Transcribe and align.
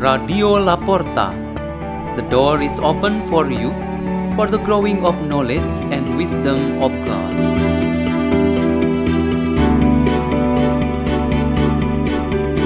Radio 0.00 0.56
La 0.56 0.78
Porta. 0.80 1.26
The 2.16 2.24
door 2.30 2.62
is 2.62 2.78
open 2.80 3.26
for 3.26 3.52
you 3.52 3.68
for 4.34 4.46
the 4.48 4.56
growing 4.56 5.04
of 5.04 5.14
knowledge 5.28 5.68
and 5.92 6.16
wisdom 6.16 6.80
of 6.80 6.88
God. 7.04 7.34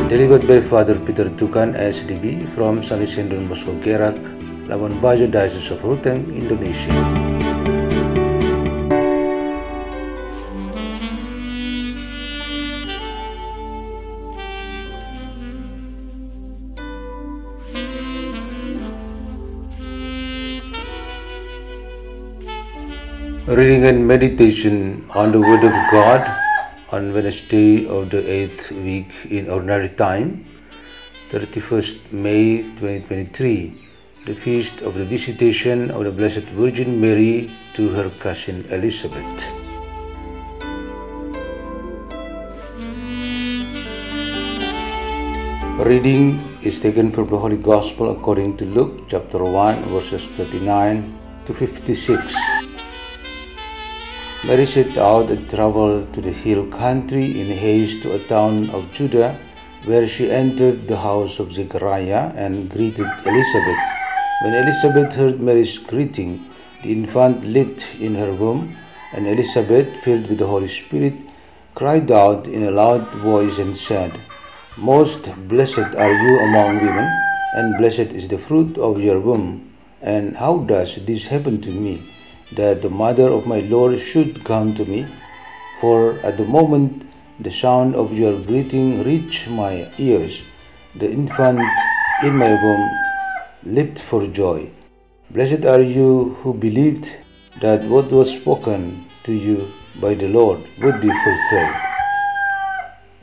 Delivered 0.08 0.46
by 0.46 0.60
Father 0.60 0.94
Peter 0.94 1.26
Tukan, 1.26 1.74
SDB, 1.74 2.46
from 2.54 2.84
San 2.84 3.02
Isidro 3.02 3.42
Bosco 3.48 3.72
Gerak, 3.82 4.14
Labuan 4.70 5.00
Bajo 5.02 5.26
Diocese 5.26 5.72
of 5.72 5.82
Ruteng, 5.82 6.30
Indonesia. 6.30 7.33
Reading 23.46 23.84
and 23.84 24.08
meditation 24.08 25.04
on 25.10 25.30
the 25.30 25.38
Word 25.38 25.64
of 25.64 25.76
God 25.92 26.24
on 26.92 27.12
Wednesday 27.12 27.86
of 27.86 28.08
the 28.08 28.22
8th 28.22 28.72
week 28.82 29.12
in 29.28 29.50
Ordinary 29.50 29.90
Time, 29.90 30.46
31st 31.28 32.10
May 32.10 32.62
2023, 32.80 34.24
the 34.24 34.34
feast 34.34 34.80
of 34.80 34.94
the 34.94 35.04
Visitation 35.04 35.90
of 35.90 36.04
the 36.04 36.10
Blessed 36.10 36.48
Virgin 36.56 36.98
Mary 36.98 37.50
to 37.74 37.90
her 37.90 38.08
cousin 38.18 38.64
Elizabeth. 38.70 39.52
Reading 45.84 46.40
is 46.62 46.80
taken 46.80 47.12
from 47.12 47.28
the 47.28 47.36
Holy 47.36 47.58
Gospel 47.58 48.16
according 48.16 48.56
to 48.56 48.64
Luke 48.64 49.04
chapter 49.06 49.44
1 49.44 49.92
verses 49.92 50.30
39 50.30 51.12
to 51.44 51.52
56. 51.52 52.73
Mary 54.46 54.66
set 54.66 54.98
out 54.98 55.30
and 55.30 55.48
traveled 55.48 56.12
to 56.12 56.20
the 56.20 56.30
hill 56.30 56.66
country 56.66 57.40
in 57.40 57.46
haste 57.46 58.02
to 58.02 58.12
a 58.14 58.18
town 58.28 58.68
of 58.76 58.92
Judah, 58.92 59.38
where 59.86 60.06
she 60.06 60.30
entered 60.30 60.86
the 60.86 60.98
house 60.98 61.38
of 61.38 61.50
Zechariah 61.50 62.30
and 62.36 62.68
greeted 62.68 63.06
Elizabeth. 63.24 63.82
When 64.42 64.52
Elizabeth 64.52 65.14
heard 65.14 65.40
Mary's 65.40 65.78
greeting, 65.78 66.44
the 66.82 66.92
infant 66.92 67.42
leaped 67.42 67.96
in 67.98 68.14
her 68.16 68.34
womb, 68.34 68.76
and 69.14 69.26
Elizabeth, 69.26 69.88
filled 70.04 70.28
with 70.28 70.36
the 70.36 70.46
Holy 70.46 70.68
Spirit, 70.68 71.14
cried 71.74 72.10
out 72.10 72.46
in 72.46 72.64
a 72.64 72.70
loud 72.70 73.08
voice 73.24 73.58
and 73.58 73.74
said, 73.74 74.12
Most 74.76 75.24
blessed 75.48 75.96
are 75.96 76.12
you 76.12 76.40
among 76.40 76.84
women, 76.84 77.08
and 77.54 77.78
blessed 77.78 78.12
is 78.12 78.28
the 78.28 78.36
fruit 78.36 78.76
of 78.76 79.00
your 79.00 79.20
womb. 79.20 79.72
And 80.02 80.36
how 80.36 80.58
does 80.58 80.96
this 81.06 81.28
happen 81.28 81.62
to 81.62 81.70
me? 81.70 82.13
That 82.56 82.82
the 82.82 82.90
mother 82.90 83.28
of 83.28 83.46
my 83.46 83.60
Lord 83.60 83.98
should 83.98 84.44
come 84.44 84.74
to 84.74 84.84
me. 84.84 85.06
For 85.80 86.18
at 86.20 86.36
the 86.36 86.44
moment 86.44 87.06
the 87.40 87.50
sound 87.50 87.94
of 87.94 88.12
your 88.12 88.38
greeting 88.40 89.02
reached 89.02 89.50
my 89.50 89.90
ears, 89.98 90.42
the 90.94 91.10
infant 91.10 91.60
in 92.22 92.36
my 92.36 92.52
womb 92.62 92.90
leaped 93.64 94.00
for 94.00 94.26
joy. 94.26 94.70
Blessed 95.30 95.64
are 95.64 95.80
you 95.80 96.34
who 96.40 96.54
believed 96.54 97.10
that 97.60 97.82
what 97.84 98.12
was 98.12 98.32
spoken 98.32 99.04
to 99.24 99.32
you 99.32 99.72
by 100.00 100.14
the 100.14 100.28
Lord 100.28 100.60
would 100.82 101.00
be 101.00 101.10
fulfilled. 101.24 101.76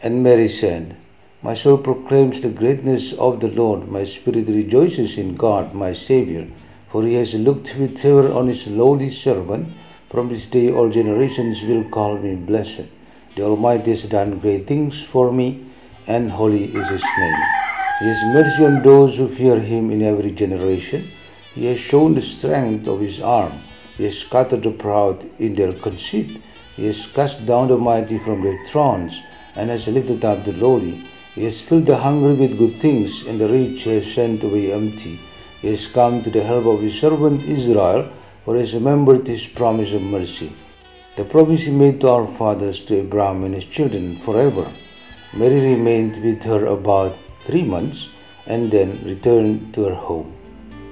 And 0.02 0.24
Mary 0.24 0.48
said, 0.48 0.96
My 1.44 1.54
soul 1.54 1.78
proclaims 1.78 2.42
the 2.42 2.50
greatness 2.50 3.14
of 3.14 3.40
the 3.40 3.50
Lord, 3.50 3.88
my 3.88 4.04
spirit 4.04 4.48
rejoices 4.48 5.18
in 5.18 5.36
God, 5.36 5.74
my 5.74 5.94
Savior 5.94 6.48
for 6.92 7.04
he 7.04 7.14
has 7.14 7.34
looked 7.36 7.76
with 7.80 7.98
favor 7.98 8.32
on 8.34 8.48
his 8.48 8.68
lowly 8.68 9.10
servant. 9.10 9.68
From 10.10 10.28
this 10.28 10.48
day 10.48 10.72
all 10.72 10.90
generations 10.90 11.64
will 11.64 11.86
call 11.86 12.18
me 12.18 12.36
blessed. 12.36 12.86
The 13.36 13.44
Almighty 13.44 13.92
has 13.92 14.04
done 14.04 14.40
great 14.40 14.68
things 14.68 15.02
for 15.02 15.32
me, 15.32 15.64
and 16.06 16.30
holy 16.30 16.66
is 16.66 16.90
his 16.90 17.06
name. 17.18 17.42
He 18.00 18.08
has 18.08 18.24
mercy 18.34 18.66
on 18.66 18.84
those 18.84 19.16
who 19.16 19.30
fear 19.30 19.58
him 19.60 19.90
in 19.90 20.02
every 20.02 20.32
generation. 20.32 21.08
He 21.56 21.66
has 21.68 21.80
shown 21.80 22.14
the 22.14 22.22
strength 22.22 22.88
of 22.88 23.00
his 23.00 23.22
arm. 23.22 23.54
He 23.98 24.04
has 24.04 24.20
scattered 24.20 24.64
the 24.64 24.72
proud 24.72 25.24
in 25.40 25.56
their 25.56 25.72
conceit. 25.72 26.42
He 26.76 26.88
has 26.88 27.08
cast 27.08 27.46
down 27.46 27.70
the 27.70 27.78
mighty 27.78 28.18
from 28.18 28.42
their 28.42 28.66
thrones, 28.66 29.22
and 29.56 29.70
has 29.70 29.88
lifted 29.88 30.26
up 30.26 30.44
the 30.44 30.54
lowly. 30.54 31.06
He 31.36 31.46
has 31.46 31.62
filled 31.62 31.86
the 31.86 31.98
hungry 31.98 32.34
with 32.34 32.58
good 32.58 32.82
things, 32.82 33.26
and 33.26 33.40
the 33.40 33.48
rich 33.48 33.84
he 33.84 33.96
has 33.96 34.12
sent 34.12 34.44
away 34.44 34.74
empty. 34.74 35.20
He 35.62 35.70
has 35.70 35.88
come 35.88 36.24
to 36.24 36.30
the 36.30 36.44
help 36.44 36.66
of 36.66 36.82
his 36.82 37.00
servant 37.00 37.44
Israel, 37.44 38.10
for 38.44 38.56
he 38.56 38.62
has 38.62 38.74
remembered 38.74 39.28
his 39.28 39.48
promise 39.48 39.94
of 39.94 40.02
mercy. 40.02 40.52
The 41.18 41.26
promise 41.26 41.64
he 41.64 41.72
made 41.72 42.02
to 42.02 42.10
our 42.10 42.28
fathers, 42.28 42.84
to 42.86 43.00
Abraham 43.02 43.44
and 43.44 43.54
his 43.54 43.66
children 43.66 44.16
forever. 44.16 44.66
Mary 45.34 45.62
remained 45.74 46.18
with 46.24 46.44
her 46.44 46.66
about 46.66 47.16
three 47.44 47.64
months 47.64 48.10
and 48.48 48.72
then 48.72 49.00
returned 49.04 49.74
to 49.76 49.86
her 49.86 49.96
home. 49.96 50.34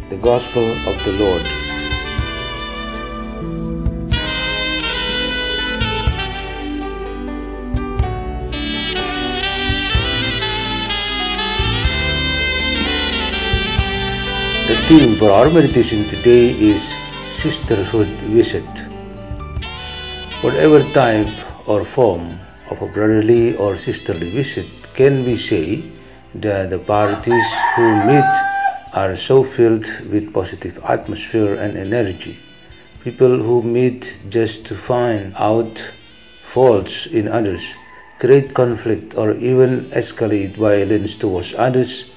The 0.09 0.18
Gospel 0.18 0.72
of 0.88 1.03
the 1.03 1.13
Lord. 1.13 1.59
The 14.69 14.75
theme 14.85 15.16
for 15.16 15.31
our 15.31 15.50
meditation 15.50 16.03
today 16.09 16.53
is 16.53 16.94
Sisterhood 17.34 18.06
Visit. 18.30 18.69
Whatever 20.46 20.84
type 20.94 21.34
or 21.68 21.84
form 21.84 22.38
of 22.69 22.80
a 22.80 22.85
brotherly 22.85 23.57
or 23.57 23.78
sisterly 23.78 24.30
visit 24.30 24.68
can 24.94 25.25
we 25.25 25.38
say 25.38 25.81
that 26.35 26.69
the 26.69 26.78
parties 26.78 27.50
who 27.75 28.06
meet 28.06 28.31
are 28.94 29.18
so 29.18 29.44
filled 29.44 29.90
with 30.12 30.31
positive 30.31 30.78
atmosphere 30.86 31.56
and 31.56 31.75
energy. 31.75 32.38
People 33.03 33.41
who 33.41 33.63
meet 33.63 34.19
just 34.30 34.68
to 34.68 34.75
find 34.75 35.34
out 35.38 35.81
faults 36.44 37.07
in 37.07 37.28
others, 37.28 37.74
create 38.19 38.53
conflict, 38.53 39.18
or 39.18 39.34
even 39.34 39.86
escalate 39.97 40.53
violence 40.53 41.16
towards 41.16 41.56
others 41.56 42.12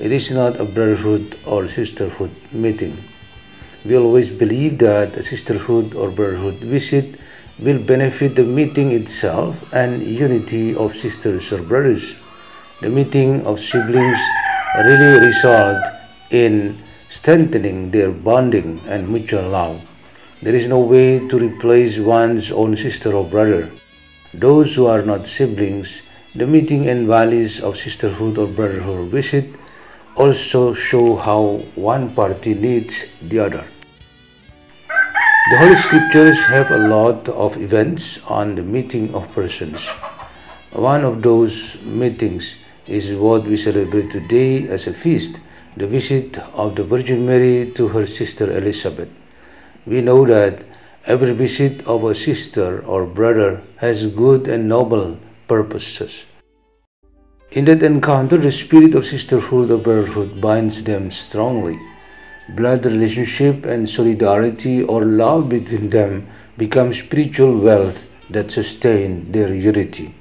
it 0.00 0.10
is 0.10 0.30
not 0.32 0.58
a 0.58 0.64
brotherhood 0.64 1.38
or 1.46 1.68
sisterhood 1.68 2.30
meeting. 2.50 2.96
We 3.84 3.96
always 3.96 4.30
believe 4.30 4.78
that 4.78 5.16
a 5.16 5.22
sisterhood 5.22 5.94
or 5.94 6.10
brotherhood 6.10 6.54
visit 6.56 7.20
will 7.58 7.78
benefit 7.78 8.34
the 8.34 8.42
meeting 8.42 8.90
itself 8.90 9.62
and 9.72 10.02
unity 10.02 10.74
of 10.74 10.96
sisters 10.96 11.52
or 11.52 11.62
brothers. 11.62 12.20
The 12.80 12.90
meeting 12.90 13.46
of 13.46 13.60
siblings 13.60 14.18
really 14.82 15.26
result 15.26 15.78
in 16.30 16.82
strengthening 17.08 17.92
their 17.92 18.10
bonding 18.10 18.80
and 18.88 19.08
mutual 19.08 19.48
love. 19.50 19.80
There 20.42 20.54
is 20.54 20.66
no 20.66 20.80
way 20.80 21.28
to 21.28 21.38
replace 21.38 21.98
one's 21.98 22.50
own 22.50 22.74
sister 22.74 23.14
or 23.14 23.24
brother. 23.24 23.70
Those 24.34 24.74
who 24.74 24.86
are 24.86 25.02
not 25.02 25.26
siblings, 25.26 26.02
the 26.34 26.46
meeting 26.46 26.88
and 26.88 27.06
values 27.06 27.60
of 27.60 27.76
sisterhood 27.76 28.36
or 28.38 28.48
brotherhood 28.48 29.08
visit 29.08 29.46
also 30.16 30.72
show 30.74 31.16
how 31.16 31.60
one 31.74 32.14
party 32.14 32.54
needs 32.54 33.06
the 33.22 33.38
other. 33.38 33.64
The 35.50 35.58
Holy 35.58 35.74
Scriptures 35.74 36.40
have 36.46 36.70
a 36.70 36.78
lot 36.88 37.28
of 37.28 37.56
events 37.60 38.24
on 38.26 38.54
the 38.54 38.62
meeting 38.62 39.14
of 39.14 39.30
persons. 39.34 39.88
One 40.72 41.04
of 41.04 41.22
those 41.22 41.76
meetings 41.82 42.56
is 42.86 43.12
what 43.14 43.44
we 43.44 43.56
celebrate 43.56 44.10
today 44.10 44.68
as 44.68 44.86
a 44.86 44.94
feast, 44.94 45.38
the 45.76 45.86
visit 45.86 46.38
of 46.54 46.76
the 46.76 46.84
Virgin 46.84 47.26
Mary 47.26 47.70
to 47.76 47.88
her 47.88 48.06
sister 48.06 48.50
Elizabeth. 48.56 49.10
We 49.86 50.00
know 50.00 50.24
that 50.26 50.62
every 51.06 51.32
visit 51.34 51.86
of 51.86 52.04
a 52.04 52.14
sister 52.14 52.82
or 52.86 53.04
brother 53.06 53.60
has 53.76 54.06
good 54.06 54.48
and 54.48 54.68
noble 54.68 55.18
purposes. 55.46 56.24
In 57.54 57.66
that 57.66 57.84
encounter, 57.84 58.36
the 58.36 58.50
spirit 58.50 58.96
of 58.96 59.06
sisterhood 59.06 59.70
or 59.70 59.78
brotherhood 59.78 60.40
binds 60.40 60.82
them 60.82 61.12
strongly. 61.12 61.78
Blood 62.48 62.84
relationship 62.84 63.64
and 63.64 63.88
solidarity 63.88 64.82
or 64.82 65.04
love 65.04 65.48
between 65.48 65.88
them 65.88 66.26
become 66.58 66.92
spiritual 66.92 67.56
wealth 67.56 68.02
that 68.28 68.50
sustain 68.50 69.30
their 69.30 69.54
unity. 69.54 70.12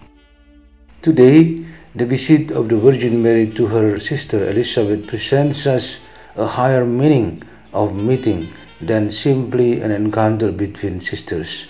Today, 1.02 1.58
the 1.96 2.06
visit 2.06 2.52
of 2.52 2.70
the 2.70 2.78
Virgin 2.78 3.24
Mary 3.24 3.50
to 3.58 3.66
her 3.66 3.98
sister 3.98 4.48
Elizabeth 4.48 5.08
presents 5.08 5.66
us 5.66 6.06
a 6.36 6.46
higher 6.46 6.86
meaning 6.86 7.42
of 7.74 7.96
meeting 7.96 8.48
than 8.80 9.10
simply 9.10 9.82
an 9.82 9.90
encounter 9.90 10.52
between 10.52 11.00
sisters. 11.00 11.66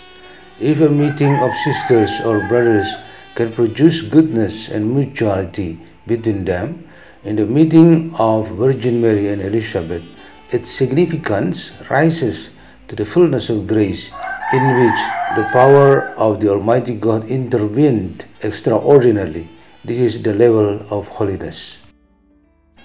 If 0.59 0.81
a 0.81 0.89
meeting 0.89 1.35
of 1.39 1.55
sisters 1.63 2.19
or 2.25 2.45
brothers 2.49 2.91
can 3.35 3.51
produce 3.51 4.01
goodness 4.01 4.69
and 4.69 4.93
mutuality 4.93 5.79
between 6.07 6.45
them, 6.45 6.83
In 7.23 7.37
the 7.37 7.45
meeting 7.45 8.13
of 8.19 8.49
Virgin 8.59 8.99
Mary 8.99 9.29
and 9.29 9.41
Elizabeth, 9.41 10.03
its 10.51 10.69
significance 10.69 11.71
rises 11.89 12.51
to 12.89 12.97
the 12.97 13.05
fullness 13.05 13.47
of 13.47 13.65
grace 13.65 14.11
in 14.51 14.63
which 14.75 14.99
the 15.39 15.47
power 15.55 16.11
of 16.19 16.41
the 16.41 16.51
Almighty 16.51 16.95
God 16.99 17.23
intervened 17.31 18.25
extraordinarily. 18.43 19.47
This 19.85 19.99
is 19.99 20.21
the 20.21 20.33
level 20.33 20.83
of 20.91 21.07
holiness. 21.07 21.79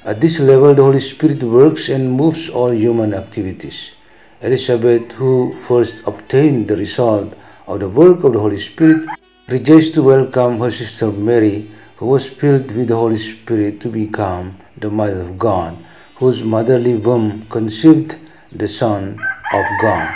At 0.05 0.21
this 0.21 0.39
level, 0.39 0.73
the 0.73 0.87
Holy 0.87 1.01
Spirit 1.03 1.43
works 1.43 1.89
and 1.89 2.13
moves 2.13 2.49
all 2.49 2.71
human 2.71 3.15
activities. 3.15 3.99
Elizabeth, 4.41 5.19
who 5.19 5.59
first 5.67 6.07
obtained 6.07 6.69
the 6.69 6.77
result 6.77 7.35
of 7.67 7.81
the 7.81 7.89
work 7.89 8.23
of 8.23 8.35
the 8.35 8.39
Holy 8.39 8.59
Spirit, 8.63 9.03
rejoiced 9.49 9.95
to 9.95 10.03
welcome 10.03 10.59
her 10.59 10.71
sister 10.71 11.11
Mary, 11.11 11.67
who 11.97 12.07
was 12.07 12.29
filled 12.29 12.71
with 12.73 12.89
the 12.89 12.95
Holy 12.95 13.17
Spirit 13.17 13.81
to 13.81 13.89
become 13.89 14.55
the 14.77 14.91
Mother 14.91 15.23
of 15.23 15.39
God, 15.39 15.75
whose 16.17 16.43
motherly 16.43 16.95
womb 16.95 17.47
conceived 17.49 18.17
the 18.53 18.69
Son 18.69 19.19
of 19.55 19.65
God. 19.81 20.15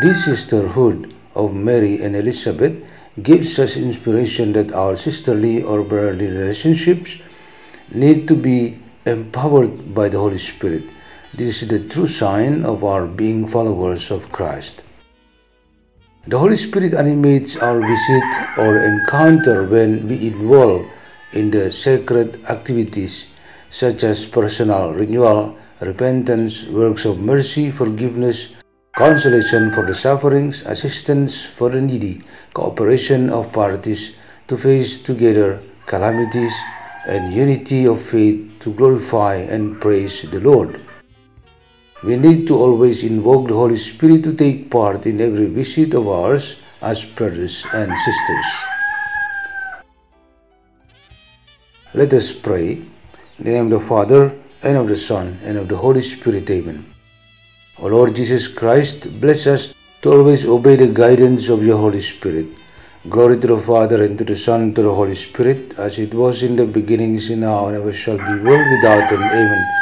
This 0.00 0.24
sisterhood 0.24 1.12
of 1.34 1.54
Mary 1.54 2.02
and 2.02 2.16
Elizabeth 2.16 2.82
gives 3.22 3.58
us 3.58 3.76
inspiration 3.76 4.54
that 4.54 4.72
our 4.72 4.96
sisterly 4.96 5.62
or 5.62 5.82
brotherly 5.82 6.28
relationships 6.28 7.18
need 7.92 8.26
to 8.26 8.34
be 8.34 8.78
empowered 9.04 9.94
by 9.94 10.08
the 10.08 10.18
Holy 10.18 10.38
Spirit. 10.38 10.84
This 11.34 11.62
is 11.62 11.68
the 11.68 11.88
true 11.88 12.06
sign 12.06 12.64
of 12.64 12.84
our 12.84 13.06
being 13.06 13.46
followers 13.46 14.10
of 14.10 14.32
Christ. 14.32 14.82
The 16.24 16.38
Holy 16.38 16.54
Spirit 16.54 16.94
animates 16.94 17.56
our 17.58 17.82
visit 17.82 18.22
or 18.56 18.78
encounter 18.78 19.66
when 19.66 20.06
we 20.06 20.28
involve 20.28 20.86
in 21.32 21.50
the 21.50 21.68
sacred 21.68 22.38
activities 22.46 23.34
such 23.70 24.04
as 24.04 24.24
personal 24.24 24.94
renewal, 24.94 25.58
repentance, 25.80 26.68
works 26.68 27.06
of 27.06 27.18
mercy, 27.18 27.72
forgiveness, 27.72 28.54
consolation 28.94 29.72
for 29.72 29.82
the 29.84 29.94
sufferings, 29.98 30.62
assistance 30.62 31.44
for 31.44 31.70
the 31.70 31.80
needy, 31.80 32.22
cooperation 32.54 33.28
of 33.28 33.50
parties 33.52 34.16
to 34.46 34.56
face 34.56 35.02
together 35.02 35.58
calamities, 35.86 36.54
and 37.08 37.34
unity 37.34 37.84
of 37.84 38.00
faith 38.00 38.46
to 38.60 38.72
glorify 38.74 39.34
and 39.34 39.80
praise 39.80 40.22
the 40.30 40.38
Lord. 40.38 40.78
We 42.04 42.16
need 42.16 42.48
to 42.48 42.56
always 42.58 43.04
invoke 43.04 43.46
the 43.46 43.54
Holy 43.54 43.76
Spirit 43.76 44.24
to 44.24 44.34
take 44.34 44.70
part 44.70 45.06
in 45.06 45.20
every 45.20 45.46
visit 45.46 45.94
of 45.94 46.08
ours 46.08 46.60
as 46.80 47.04
brothers 47.04 47.64
and 47.72 47.96
sisters. 47.96 48.48
Let 51.94 52.12
us 52.12 52.32
pray. 52.32 52.82
In 53.38 53.44
the 53.44 53.50
name 53.50 53.72
of 53.72 53.80
the 53.80 53.86
Father, 53.86 54.32
and 54.62 54.76
of 54.76 54.88
the 54.88 54.96
Son, 54.96 55.38
and 55.44 55.58
of 55.58 55.68
the 55.68 55.76
Holy 55.76 56.02
Spirit. 56.02 56.50
Amen. 56.50 56.84
O 57.78 57.86
Lord 57.86 58.16
Jesus 58.16 58.48
Christ, 58.48 59.20
bless 59.20 59.46
us 59.46 59.74
to 60.02 60.12
always 60.12 60.46
obey 60.46 60.76
the 60.76 60.88
guidance 60.88 61.48
of 61.48 61.64
your 61.64 61.78
Holy 61.78 62.00
Spirit. 62.00 62.46
Glory 63.08 63.38
to 63.40 63.46
the 63.46 63.58
Father, 63.58 64.02
and 64.04 64.18
to 64.18 64.24
the 64.24 64.36
Son, 64.36 64.62
and 64.62 64.76
to 64.76 64.82
the 64.82 64.94
Holy 64.94 65.14
Spirit, 65.14 65.78
as 65.78 65.98
it 65.98 66.14
was 66.14 66.42
in 66.42 66.56
the 66.56 66.66
beginning, 66.66 67.14
is 67.14 67.30
now, 67.30 67.66
and 67.66 67.76
ever 67.76 67.92
shall 67.92 68.18
be, 68.18 68.44
world 68.44 68.66
without 68.70 69.12
end. 69.12 69.22
Amen. 69.22 69.81